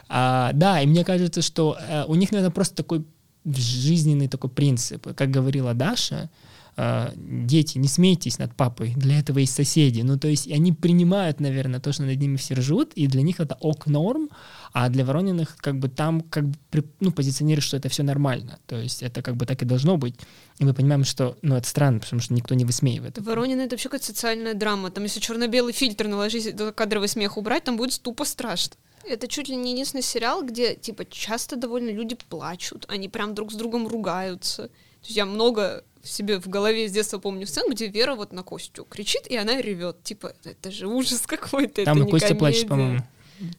[0.09, 3.05] А, да, и мне кажется, что а, у них, наверное, просто такой
[3.55, 5.15] жизненный такой принцип.
[5.15, 6.29] Как говорила Даша,
[6.75, 10.01] э, дети, не смейтесь над папой, для этого есть соседи.
[10.01, 13.39] Ну, то есть они принимают, наверное, то, что над ними все ржут, и для них
[13.39, 14.29] это ок-норм,
[14.73, 16.57] а для Ворониных как бы там как бы
[16.99, 18.59] ну, позиционируют, что это все нормально.
[18.67, 20.15] То есть это как бы так и должно быть.
[20.59, 23.17] И мы понимаем, что ну, это странно, потому что никто не высмеивает.
[23.17, 24.91] Воронины— это вообще какая-то социальная драма.
[24.91, 28.75] Там если черно-белый фильтр наложить, кадровый смех убрать, там будет тупо страшно.
[29.07, 33.51] Это чуть ли не единственный сериал, где, типа, часто довольно люди плачут, они прям друг
[33.51, 34.67] с другом ругаются.
[34.67, 38.43] То есть я много себе в голове с детства помню сцену, где Вера вот на
[38.43, 40.03] Костю кричит, и она ревет.
[40.03, 41.83] Типа, это же ужас какой-то.
[41.85, 42.99] Там и Костя плачет, по-моему.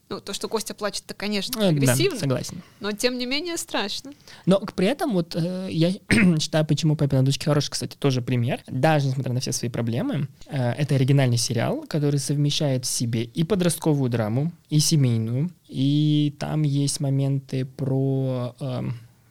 [0.08, 2.16] Ну, то, что Костя плачет, это, конечно, э, агрессивно.
[2.16, 2.62] Да, согласен.
[2.80, 4.12] Но, тем не менее, страшно.
[4.46, 5.92] Но при этом вот э, я
[6.38, 8.60] считаю, почему «Папина дочка» хороший, кстати, тоже пример.
[8.66, 13.44] Даже несмотря на все свои проблемы, э, это оригинальный сериал, который совмещает в себе и
[13.44, 15.50] подростковую драму, и семейную.
[15.68, 18.82] И там есть моменты про, э,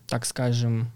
[0.07, 0.91] так скажем,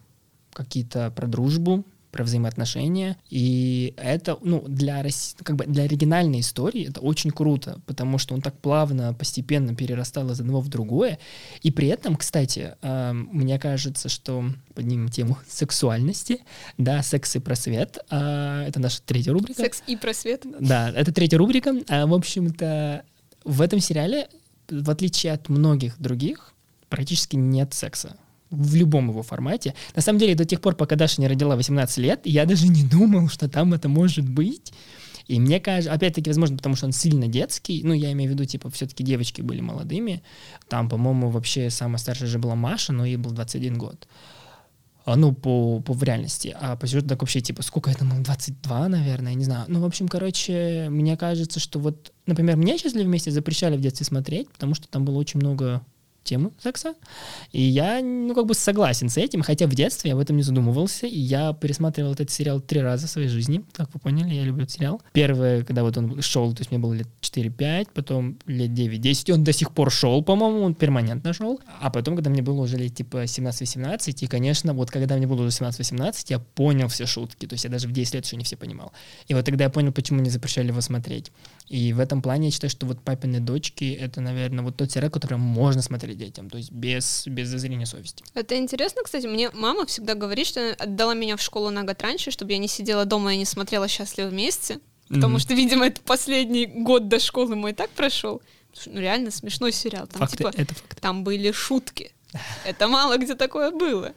[0.54, 3.18] какие-то про дружбу, про взаимоотношения.
[3.30, 5.04] И это, ну, для,
[5.44, 10.30] как бы для оригинальной истории это очень круто, потому что он так плавно, постепенно перерастал
[10.30, 11.20] из одного в другое.
[11.62, 14.46] И при этом, кстати, э, мне кажется, что
[14.76, 16.40] поднимем тему сексуальности,
[16.78, 18.00] да, секс и просвет.
[18.10, 19.62] Э, это наша третья рубрика.
[19.62, 20.46] Секс и просвет.
[20.60, 21.74] Да, это третья рубрика.
[21.88, 23.04] А, в общем-то,
[23.44, 24.28] в этом сериале,
[24.70, 26.54] в отличие от многих других,
[26.90, 28.18] практически нет секса
[28.52, 29.74] в любом его формате.
[29.96, 32.84] На самом деле, до тех пор, пока Даша не родила 18 лет, я даже не
[32.84, 34.74] думал, что там это может быть.
[35.28, 38.46] И мне кажется, опять-таки, возможно, потому что он сильно детский, ну, я имею в виду,
[38.46, 40.22] типа, все-таки девочки были молодыми.
[40.68, 44.08] Там, по-моему, вообще самая старшая же была Маша, но ей был 21 год.
[45.06, 46.56] А, ну, по, по в реальности.
[46.60, 49.66] А по сюжету так вообще, типа, сколько это, ну, 22, наверное, не знаю.
[49.68, 54.06] Ну, в общем, короче, мне кажется, что вот, например, мне «Счастливы вместе» запрещали в детстве
[54.06, 55.82] смотреть, потому что там было очень много
[56.24, 56.94] тему секса.
[57.52, 60.44] И я, ну, как бы согласен с этим, хотя в детстве я об этом не
[60.44, 64.44] задумывался, и я пересматривал этот сериал три раза в своей жизни, как вы поняли, я
[64.44, 65.02] люблю этот сериал.
[65.14, 69.44] Первое, когда вот он шел, то есть мне было лет 4-5, потом лет 9-10, он
[69.44, 72.96] до сих пор шел, по-моему, он перманентно шел, а потом, когда мне было уже лет
[72.96, 77.54] типа 17-18, и, конечно, вот когда мне было уже 17-18, я понял все шутки, то
[77.54, 78.92] есть я даже в 10 лет еще не все понимал.
[79.28, 81.32] И вот тогда я понял, почему не запрещали его смотреть.
[81.68, 85.10] И в этом плане я считаю, что вот «Папины дочки»— это, наверное, вот тот сериал,
[85.10, 88.24] который можно смотреть детям, то есть без, без зазрения совести.
[88.34, 92.32] Это интересно, кстати, мне мама всегда говорит, что отдала меня в школу на год раньше,
[92.32, 95.40] чтобы я не сидела дома и не смотрела «Счастливы вместе», потому mm-hmm.
[95.40, 98.42] что, видимо, это последний год до школы мой так прошел.
[98.86, 100.08] Ну, реально смешной сериал.
[100.08, 101.02] Там, факты, типа, это факты.
[101.02, 102.14] там были шутки.
[102.66, 104.14] Это мало где такое было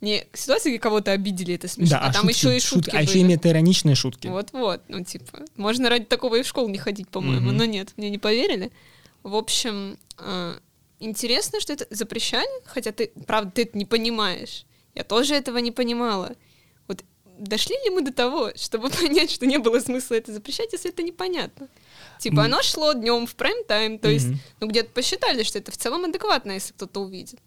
[0.00, 2.74] не ситуация, где кого-то обидели, это смешно, да, а, а там шутки, еще и шутки,
[2.74, 2.98] шутки были.
[2.98, 4.26] А еще имеют ироничные шутки.
[4.28, 7.54] Вот-вот, ну типа, можно ради такого и в школу не ходить, по-моему, mm-hmm.
[7.54, 8.70] но нет, мне не поверили.
[9.22, 10.58] В общем, э,
[11.00, 14.64] интересно, что это запрещали, хотя ты, правда, ты это не понимаешь.
[14.94, 16.34] Я тоже этого не понимала.
[16.88, 17.04] Вот
[17.38, 21.02] дошли ли мы до того, чтобы понять, что не было смысла это запрещать, если это
[21.02, 21.68] непонятно?
[22.18, 22.44] Типа, mm-hmm.
[22.44, 24.12] оно шло днем в прайм-тайм, то mm-hmm.
[24.12, 24.28] есть,
[24.60, 27.40] ну, где-то посчитали, что это в целом адекватно, если кто-то увидит.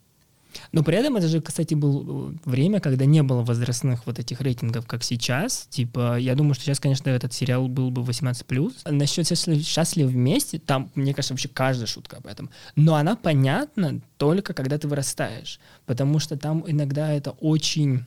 [0.71, 4.85] Но при этом это же, кстати, было время, когда не было возрастных вот этих рейтингов,
[4.85, 5.67] как сейчас.
[5.69, 8.91] Типа, я думаю, что сейчас, конечно, этот сериал был бы 18+.
[8.91, 12.49] Насчет «Счастлив вместе», там, мне кажется, вообще каждая шутка об этом.
[12.75, 15.59] Но она понятна только, когда ты вырастаешь.
[15.85, 18.05] Потому что там иногда это очень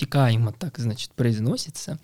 [0.00, 1.98] обтекаемо так, значит, произносится.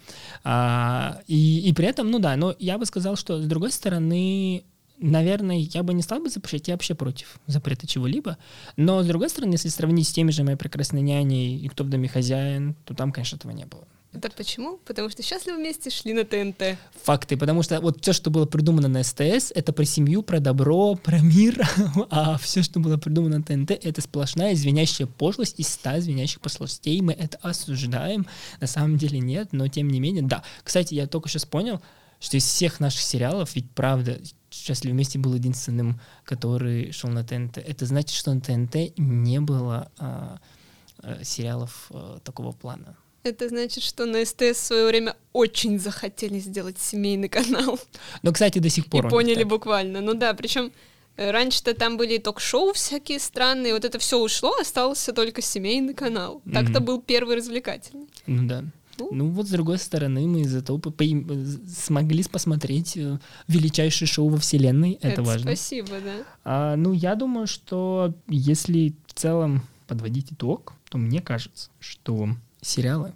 [0.45, 4.65] А, и, и при этом, ну да, но я бы сказал, что с другой стороны,
[4.99, 8.39] наверное, я бы не стал бы запрещать, я вообще против запрета чего-либо.
[8.77, 11.89] Но, с другой стороны, если сравнить с теми же «Моей прекрасной няней» и «Кто в
[11.89, 13.87] доме хозяин», то там, конечно, этого не было.
[14.17, 14.79] Это почему?
[14.87, 16.79] Потому что счастливы вместе шли на ТНТ.
[17.05, 20.95] Факты, потому что вот все, что было придумано на СТС, это про семью, про добро,
[20.95, 21.69] про мир,
[22.11, 27.01] а все, что было придумано на ТНТ, это сплошная звенящая пошлость из ста звенящих пошлостей.
[27.03, 28.27] Мы это осуждаем.
[28.61, 30.43] На самом деле нет, но тем не менее, да.
[30.65, 31.83] Кстати, я только сейчас понял,
[32.19, 34.19] что из всех наших сериалов, ведь правда,
[34.65, 37.59] «Счастливы вместе» был единственным, который шел на ТНТ.
[37.59, 40.39] Это значит, что на ТНТ не было а,
[40.99, 42.97] а, сериалов а, такого плана.
[43.23, 47.79] Это значит, что на СТС в свое время очень захотели сделать семейный канал.
[48.23, 49.07] Но, кстати, до сих пор.
[49.07, 49.49] И поняли так.
[49.49, 50.01] буквально.
[50.01, 50.71] Ну да, причем
[51.17, 56.41] э, раньше-то там были ток-шоу всякие странные, вот это все ушло, остался только семейный канал.
[56.53, 56.81] Так-то mm-hmm.
[56.81, 58.07] был первый развлекательный.
[58.27, 58.65] Ну да.
[58.99, 60.93] Ну, ну вот с другой стороны, мы зато по-
[61.69, 64.93] смогли посмотреть э, величайшее шоу во вселенной.
[64.93, 65.43] Это, Это важно.
[65.53, 66.25] Спасибо, да.
[66.45, 72.29] А, ну, я думаю, что если в целом подводить итог, то мне кажется, что
[72.61, 73.13] сериалы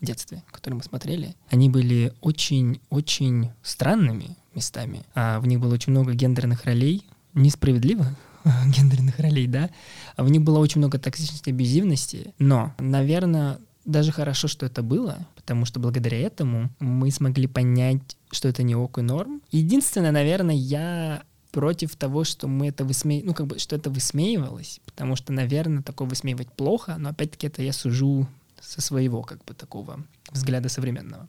[0.00, 5.02] в детстве, которые мы смотрели, они были очень-очень странными местами.
[5.14, 7.04] А в них было очень много гендерных ролей,
[7.34, 8.06] несправедливо
[8.66, 9.70] гендерных ролей, да.
[10.16, 12.32] А в них было очень много токсичности, абьюзивности.
[12.38, 18.48] Но, наверное, даже хорошо, что это было, потому что благодаря этому мы смогли понять, что
[18.48, 19.42] это не ок и норм.
[19.50, 23.22] Единственное, наверное, я против того, что мы это высме...
[23.24, 27.62] ну, как бы, что это высмеивалось, потому что, наверное, такое высмеивать плохо, но опять-таки это
[27.62, 28.28] я сужу
[28.60, 31.26] со своего, как бы, такого взгляда современного.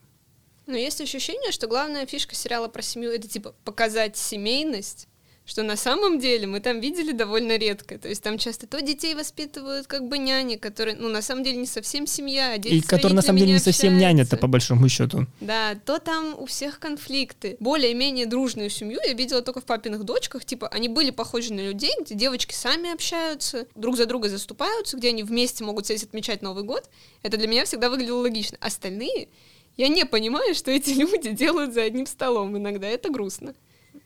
[0.68, 5.08] Но есть ощущение, что главная фишка сериала про семью— это, типа, показать семейность,
[5.50, 7.98] что на самом деле мы там видели довольно редко.
[7.98, 11.58] То есть там часто то детей воспитывают как бы няни, которые, ну, на самом деле
[11.58, 14.88] не совсем семья, а дети И которые на самом деле не совсем няня-то, по большому
[14.90, 15.26] счету.
[15.42, 17.58] Да, то там у всех конфликты.
[17.60, 20.46] Более-менее дружную семью я видела только в папиных дочках.
[20.46, 25.10] Типа, они были похожи на людей, где девочки сами общаются, друг за друга заступаются, где
[25.10, 26.90] они вместе могут сесть отмечать Новый год.
[27.24, 28.60] Это для меня всегда выглядело логично.
[28.62, 29.30] Остальные
[29.78, 32.56] я не понимаю, что эти люди делают за одним столом.
[32.56, 33.56] Иногда это грустно.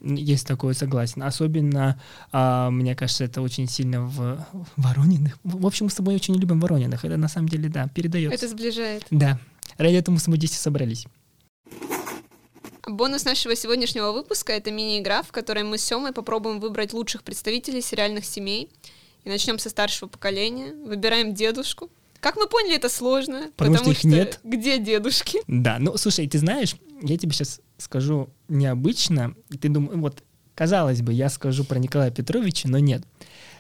[0.03, 1.23] Есть такое, согласен.
[1.23, 1.99] Особенно,
[2.31, 5.39] а, мне кажется, это очень сильно в Ворониных.
[5.43, 7.05] В общем, мы с тобой очень любим Ворониных.
[7.05, 8.35] Это на самом деле, да, передается.
[8.35, 9.05] Это сближает.
[9.11, 9.39] Да.
[9.77, 11.07] Ради этого мы с тобой здесь и собрались.
[12.85, 17.81] Бонус нашего сегодняшнего выпуска— это мини-игра, в которой мы с Семой попробуем выбрать лучших представителей
[17.81, 18.69] сериальных семей.
[19.23, 20.73] И начнем со старшего поколения.
[20.85, 21.89] Выбираем дедушку.
[22.23, 23.51] Как мы поняли, это сложно.
[23.57, 24.39] Потому, потому что их что нет.
[24.45, 25.39] Где дедушки?
[25.47, 29.35] Да, ну слушай, ты знаешь, я тебе сейчас скажу необычно.
[29.59, 30.23] Ты думаешь, вот,
[30.55, 33.03] казалось бы, я скажу про Николая Петровича, но нет.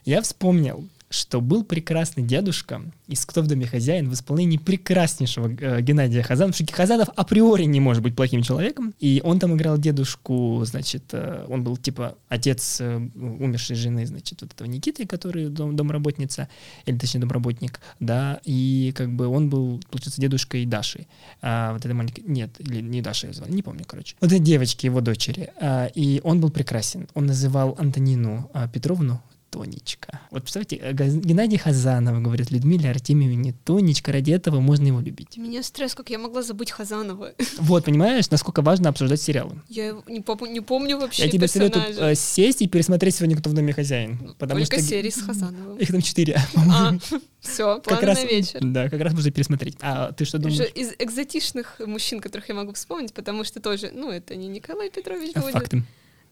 [0.05, 5.81] Я вспомнил, что был прекрасный дедушка из «Кто в доме хозяин» в исполнении прекраснейшего э,
[5.81, 10.63] Геннадия Хазанова, что Хазанов априори не может быть плохим человеком, и он там играл дедушку,
[10.65, 15.75] значит, э, он был типа отец э, умершей жены, значит, вот этого Никиты, который дом,
[15.75, 16.49] домработница,
[16.85, 21.05] или точнее домработник, да, и как бы он был, получается, дедушкой Даши,
[21.41, 24.39] а, вот этой маленькой, нет, или не Даша ее звали, не помню, короче, вот этой
[24.39, 29.21] девочки, его дочери, а, и он был прекрасен, он называл Антонину а, Петровну
[29.53, 30.19] Тонечка.
[30.31, 35.37] Вот представьте, э, Геннадий Хазанов говорит Людмиле Артемьевне не Тонечка, ради этого можно его любить.
[35.37, 37.33] Меня стресс, как я могла забыть Хазанова.
[37.59, 39.61] Вот, понимаешь, насколько важно обсуждать сериалы.
[39.69, 43.51] Я не, пом- не помню вообще Я тебе советую э, сесть и пересмотреть сегодня «Кто
[43.51, 44.33] в доме хозяин».
[44.39, 44.85] Потому Только что...
[44.89, 45.77] серии с Хазановым.
[45.77, 46.39] Их там четыре.
[46.55, 46.93] А,
[47.39, 48.59] все, Как планы раз, на вечер.
[48.61, 49.77] да, как раз можно пересмотреть.
[49.81, 50.59] А ты что думаешь?
[50.73, 55.31] Из экзотичных мужчин, которых я могу вспомнить, потому что тоже, ну, это не Николай Петрович
[55.35, 55.53] А, будет.
[55.53, 55.83] Факты.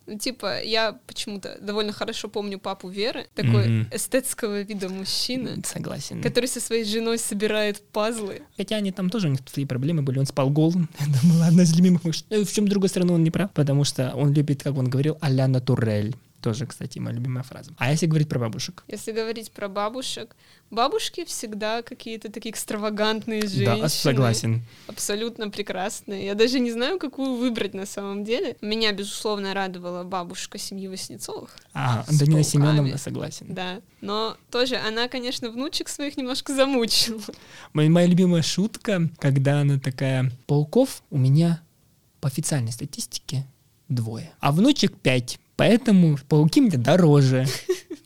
[0.07, 3.87] Ну, типа, я почему-то довольно хорошо помню папу Веры, такой Мгм.
[3.93, 6.21] эстетского вида мужчина, Согласен.
[6.21, 8.41] который со своей женой собирает пазлы.
[8.57, 10.19] Хотя они там тоже у них свои проблемы были.
[10.19, 10.89] Он спал голым.
[10.99, 12.01] Это была одна из любимых.
[12.29, 14.89] Э, В чем, с другой стороны, он не прав, потому что он любит, как он
[14.89, 16.15] говорил, а-ля натурель.
[16.41, 17.71] Тоже, кстати, моя любимая фраза.
[17.77, 18.83] А если говорить про бабушек?
[18.87, 20.35] Если говорить про бабушек,
[20.71, 23.81] бабушки всегда какие-то такие экстравагантные женщины.
[23.81, 24.63] Да, согласен.
[24.87, 26.25] Абсолютно прекрасные.
[26.25, 28.57] Я даже не знаю, какую выбрать на самом деле.
[28.61, 31.55] Меня, безусловно, радовала бабушка семьи Васнецовых.
[31.73, 32.43] А, Антонина.
[32.43, 33.53] Семеновна, согласен.
[33.53, 33.81] Да.
[34.01, 37.21] Но тоже она, конечно, внучек своих немножко замучила.
[37.73, 41.61] Моя, моя любимая шутка, когда она такая, пауков у меня
[42.19, 43.45] по официальной статистике
[43.89, 47.45] двое, а внучек пять, поэтому пауки мне дороже.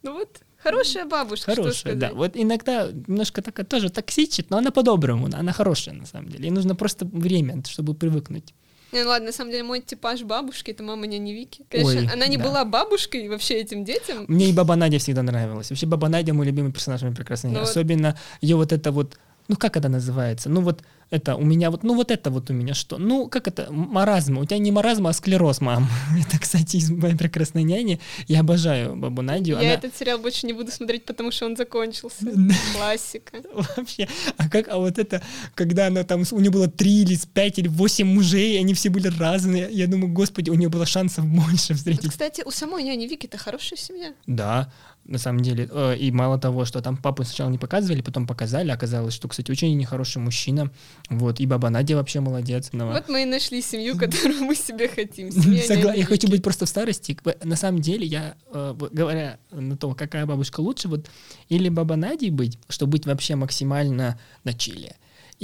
[0.03, 2.11] Ну вот, хорошая бабушка, Хорошая, да.
[2.13, 6.43] Вот иногда немножко такая тоже токсичит, но она по-доброму, она хорошая на самом деле.
[6.43, 8.53] Ей нужно просто время, чтобы привыкнуть.
[8.91, 11.65] Не, ну ладно, на самом деле мой типаж бабушки это мама няни Вики.
[11.69, 12.43] Конечно, Ой, она не да.
[12.43, 14.25] была бабушкой вообще этим детям.
[14.27, 15.69] Мне и Баба Надя всегда нравилась.
[15.69, 17.51] Вообще Баба Надя мой любимый персонаж моей прекрасной.
[17.51, 17.69] Ну вот.
[17.69, 20.49] Особенно ее вот это вот, ну как это называется?
[20.49, 22.97] Ну вот это у меня вот, ну вот это вот у меня что?
[22.97, 23.71] Ну как это?
[23.71, 24.37] Маразм.
[24.37, 25.87] У тебя не маразм, а склероз, мам.
[26.27, 27.99] Это, кстати, из моей прекрасной няни.
[28.27, 29.53] Я обожаю Бабу Надю.
[29.53, 32.25] Я Она- этот сериал больше не буду смотреть, потому что он закончился.
[32.75, 33.37] Классика.
[33.77, 35.21] Вообще, а как, а вот это,
[35.53, 39.07] когда она там, у нее было три или пять или восемь мужей, они все были
[39.07, 42.09] разные, я думаю, господи, у нее было шансов больше Вот, встретить.
[42.09, 44.13] кстати, у самой няни Вики это хорошая семья.
[44.27, 44.71] Да,
[45.05, 48.71] на самом деле, э, и мало того, что там папу сначала не показывали, потом показали,
[48.71, 50.71] оказалось, что, кстати, очень нехороший мужчина,
[51.09, 52.69] вот, и баба Надя вообще молодец.
[52.71, 55.27] Ну, Вот мы и нашли семью, которую мы себе хотим.
[55.29, 57.17] Согла- Я хочу быть просто в старости.
[57.43, 61.07] На самом деле, я, э, говоря на то, какая бабушка лучше, вот
[61.49, 64.95] или баба Надей быть, чтобы быть вообще максимально на чиле,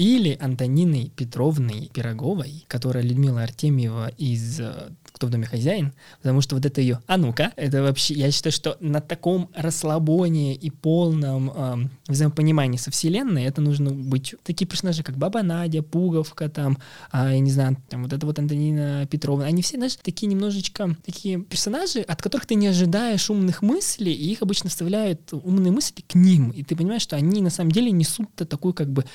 [0.01, 6.55] или Антониной Петровной Пироговой, которая Людмила Артемьева из э, «Кто в доме хозяин», потому что
[6.55, 11.51] вот это ее «А ну-ка», это вообще, я считаю, что на таком расслабоне и полном
[11.51, 14.33] эм, взаимопонимании со вселенной это нужно быть.
[14.43, 16.79] Такие персонажи, как Баба Надя, Пуговка, там,
[17.11, 20.95] а, я не знаю, там вот это вот Антонина Петровна, они все, знаешь, такие немножечко
[21.05, 26.03] такие персонажи, от которых ты не ожидаешь умных мыслей, и их обычно вставляют умные мысли
[26.07, 29.05] к ним, и ты понимаешь, что они на самом деле несут такой как бы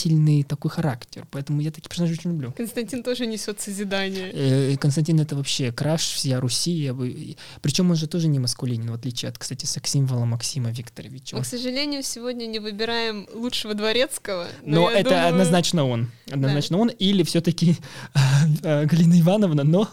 [0.00, 2.52] созидательный такой характер, поэтому я такие персонажи очень люблю.
[2.56, 4.30] Константин тоже несет созидание.
[4.32, 7.36] Э, Константин это вообще краш всея Руси, я бы...
[7.62, 11.36] причем он же тоже не маскулинен, в отличие от, кстати, секс-символа Максима Викторовича.
[11.36, 14.46] Мы, к сожалению, сегодня не выбираем лучшего дворецкого.
[14.64, 16.10] Но я это думаю- однозначно он.
[16.30, 16.88] Однозначно он.
[16.88, 17.76] Или все-таки
[18.62, 19.88] Галина Ивановна, но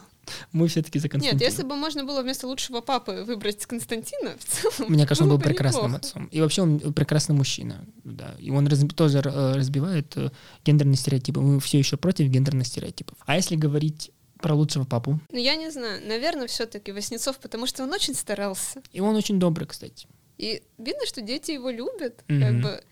[0.51, 1.43] мы все-таки за Нет, Константина.
[1.43, 5.37] если бы можно было вместо лучшего папы выбрать Константина, в целом, Мне кажется, он был
[5.37, 5.97] бы прекрасным неплохо.
[6.05, 6.25] отцом.
[6.31, 7.85] И вообще он прекрасный мужчина.
[8.03, 8.35] Да.
[8.39, 10.29] И он разби- тоже э, разбивает э,
[10.65, 11.39] гендерные стереотипы.
[11.41, 13.17] Мы все еще против гендерных стереотипов.
[13.25, 14.11] А если говорить
[14.41, 18.81] про лучшего папу, Ну, я не знаю, наверное, все-таки Васнецов, потому что он очень старался.
[18.93, 20.07] и он очень добрый, кстати.
[20.37, 22.23] И видно, что дети его любят.
[22.27, 22.41] Мгм.
[22.41, 22.83] Как бы.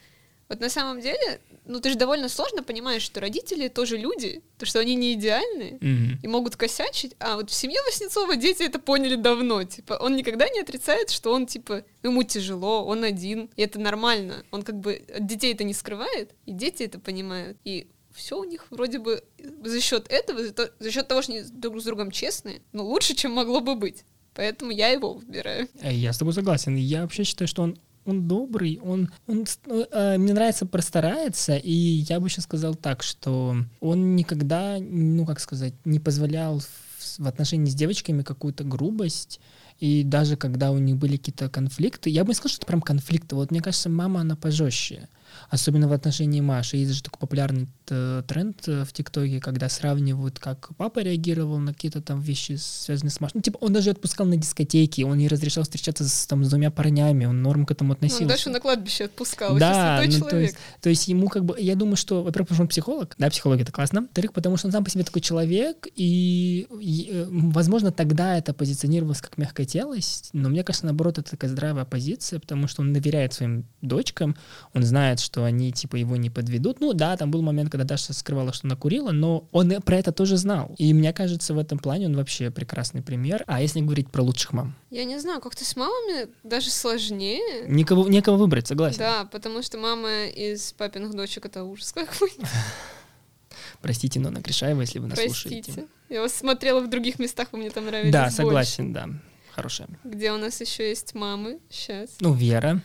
[0.48, 4.66] Вот на самом деле, ну ты же довольно сложно понимаешь, что родители тоже люди, то
[4.68, 6.20] что они не идеальны Мгм.
[6.22, 7.16] и могут косячить.
[7.20, 9.64] А вот в семье Васнецова дети это поняли давно.
[9.64, 14.46] Типа, он никогда не отрицает, что он, типа, ему тяжело, он один, и это нормально.
[14.52, 17.58] Он как бы от детей это не скрывает, и дети это понимают.
[17.64, 19.24] И все у них вроде бы
[19.64, 20.42] за счет этого,
[20.80, 24.04] за, счет того, что они друг с другом честные, ну, лучше, чем могло бы быть.
[24.36, 25.68] Поэтому я его выбираю.
[25.82, 26.76] Я с тобой согласен.
[26.76, 31.72] Я вообще считаю, что он он добрый, он, он ну, э, мне нравится простарается, и
[31.72, 37.28] я бы еще сказал так, что он никогда, ну как сказать, не позволял в, в
[37.28, 39.40] отношении с девочками какую-то грубость,
[39.80, 42.82] и даже когда у них были какие-то конфликты, я бы не сказал, что это прям
[42.82, 45.10] конфликты, вот мне кажется, мама, она пожестче,
[45.50, 46.78] особенно в отношении Маши.
[46.78, 51.74] Есть же такой популярный т- тренд э, в ТикТоке, когда сравнивают, как папа реагировал на
[51.74, 53.34] какие-то там вещи, связанные с Машей.
[53.36, 56.72] Ну, типа, он даже отпускал на дискотеки, он не разрешал встречаться с, там, с двумя
[56.72, 58.24] парнями, он норм к этому относился.
[58.24, 61.76] Он Дашу на кладбище отпускал, Да, ну, то есть, то есть ему как бы, я
[61.76, 64.72] думаю, что, во-первых, потому что он психолог, да, психология это классно, во-вторых, потому что он
[64.72, 70.50] сам по себе такой человек, и, и, э, возможно, тогда это позиционировалось как мягкотелость, но
[70.50, 74.36] мне кажется, наоборот, это такая здравая позиция, потому что он доверяет своим дочкам,
[74.74, 76.80] он знает, что они, типа, его не подведут.
[76.80, 80.12] Ну, да, там был момент, когда Даша скрывала, что она курила, но он про это
[80.12, 80.76] тоже знал.
[80.78, 83.44] И мне кажется, в этом плане он вообще прекрасный пример.
[83.48, 84.76] А если говорить про лучших мам?
[84.90, 87.68] Я не знаю, как-то с мамами даже сложнее.
[87.68, 89.00] Никого, некого выбрать, согласен.
[89.00, 92.48] Да, потому что мама из папиных дочек— это ужас какой-то.
[93.82, 95.72] Простите, но Гришаева, если вы нас Простите.
[95.72, 95.88] слушаете.
[96.10, 98.36] Я вас смотрела в других местах, вы мне там нравились Да, больше.
[98.38, 99.10] согласен, да.
[99.54, 99.88] Хорошая.
[100.04, 101.60] Где у нас еще есть мамы?
[101.70, 102.10] Сейчас.
[102.20, 102.82] Ну, Вера,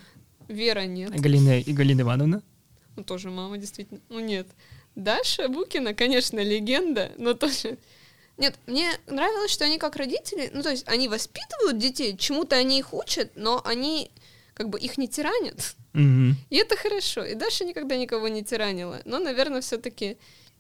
[0.51, 1.11] Вера нет.
[1.11, 2.43] Галина и Галина Ивановна.
[2.97, 4.01] Ну, тоже мама, действительно.
[4.09, 4.49] Ну, нет.
[4.97, 7.79] Даша Букина, конечно, легенда, но тоже...
[8.37, 12.79] Нет, мне нравилось, что они как родители, ну, то есть они воспитывают детей, чему-то они
[12.79, 14.11] их учат, но они
[14.55, 15.77] как бы их не тиранят.
[15.93, 16.37] Мгм.
[16.49, 17.25] И это хорошо.
[17.25, 19.01] И Даша никогда никого не тиранила.
[19.05, 20.17] Но, наверное, все-таки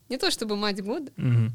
[0.09, 1.11] не то чтобы мать года.
[1.17, 1.53] Мгм.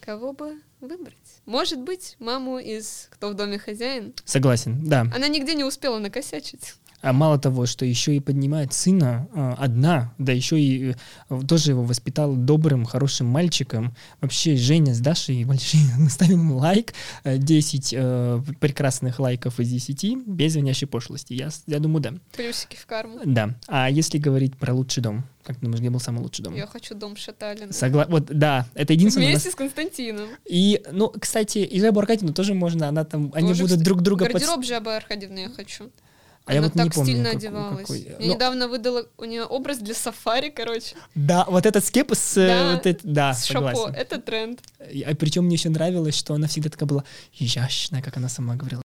[0.00, 1.40] Кого бы выбрать?
[1.46, 4.14] Может быть, маму из «Кто в доме хозяин»?
[4.24, 5.02] Согласен, да.
[5.14, 6.74] Она нигде не успела накосячить.
[7.02, 10.94] А мало того, что еще и поднимает сына а, одна, да еще и
[11.28, 13.94] э, тоже его воспитала добрым, хорошим мальчиком.
[14.20, 16.94] Вообще Женя с Дашей большие наставим им лайк,
[17.24, 21.32] э, 10 э, прекрасных лайков из 10, без звонящей пошлости.
[21.32, 22.14] Я, я думаю, да.
[22.36, 23.18] Плюсики в карму.
[23.24, 23.56] Да.
[23.66, 26.54] А если говорить про лучший дом, как ты думаешь, где был самый лучший дом?
[26.54, 27.72] Я хочу дом Шаталина.
[27.72, 28.06] Согла...
[28.08, 29.26] Вот, да, это единственное.
[29.26, 30.28] у нас- Вместе с Константином.
[30.46, 34.02] И, ну, кстати, и Жабу Аркадьевну тоже можно, она там, они Тоже, будут кстати, друг
[34.02, 35.90] друга под- Гардероб Жабы Аркадьевны я хочу.
[36.44, 37.80] А я Она вот не так помню, стильно какой- одевалась.
[37.82, 38.00] какой.
[38.00, 40.96] Я Ну, недавно выдала у нее образ для сафари, короче.
[41.14, 42.36] Да, вот этот скеп с...
[42.36, 43.68] э, Да, вот это- да, с шапо.
[43.74, 43.94] согласен.
[43.94, 44.60] Это тренд.
[44.80, 47.04] А причем мне еще нравилось, что она всегда такая была
[47.38, 48.81] изящная, как она сама говорила.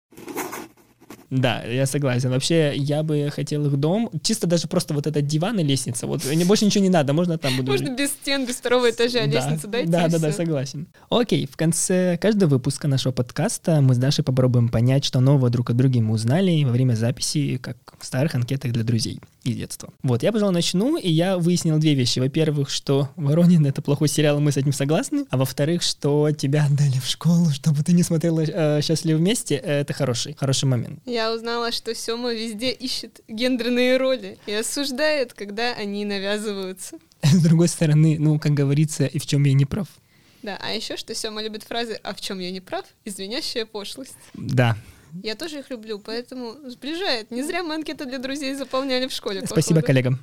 [1.35, 2.31] Да, я согласен.
[2.31, 4.09] Вообще, я бы хотел их дом.
[4.23, 6.07] Чисто даже просто вот этот диван и лестница.
[6.07, 7.73] Вот мне больше ничего не надо, можно там буду...
[7.73, 9.91] Можно без стен, без второго этажа Да, лестницу дайте.
[9.91, 10.87] Да, да, да, согласен.
[11.11, 15.71] Окей, в конце каждого выпуска нашего подкаста мы с Дашей попробуем понять, что нового друг
[15.71, 19.93] о друге мы узнали во время записи, как в старых анкетах для друзей из детства.
[20.03, 22.19] Вот, я, пожалуй, начну, и я выяснил две вещи.
[22.19, 25.27] Во-первых, что «Воронин»— это плохой сериал, и мы с этим согласны.
[25.31, 29.93] А во-вторых, что тебя отдали в школу, чтобы ты не смотрела э, «Счастливы вместе»— это
[29.93, 31.01] хороший, хороший момент.
[31.05, 36.97] Я узнала, что Сёма везде ищет гендерные роли и осуждает, когда они навязываются.
[37.23, 39.89] С другой стороны, ну, как говорится, и в чем я не прав.
[40.43, 43.65] Да, а еще что Сёма любит фразы «А в чем я не прав?» и «Звенящая
[43.65, 44.15] пошлость».
[44.35, 44.77] Да,
[45.23, 47.31] Я тоже их люблю, поэтому сближает.
[47.31, 49.47] Не зря мы анкеты для друзей заполняли в школе.
[49.47, 49.87] спасибо походу.
[49.87, 50.19] коллегам.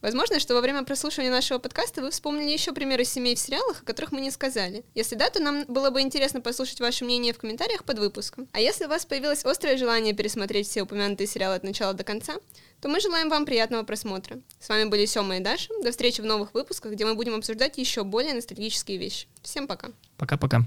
[0.00, 3.84] Возможно, что во время прослушивания нашего подкаста вы вспомнили еще примеры семей в сериалах, о
[3.84, 4.82] которых мы не сказали.
[4.94, 8.48] Если да, то нам было бы интересно послушать ваше мнение в комментариях под выпуском.
[8.52, 12.36] А если у вас появилось острое желание пересмотреть все упомянутые сериалы от начала до конца,
[12.80, 14.40] то мы желаем вам приятного просмотра.
[14.58, 15.68] С вами были Сёма и Даша.
[15.82, 19.28] До встречи в новых выпусках, где мы будем обсуждать еще более ностальгические вещи.
[19.42, 19.90] Всем пока!
[20.16, 20.62] Пока-пока.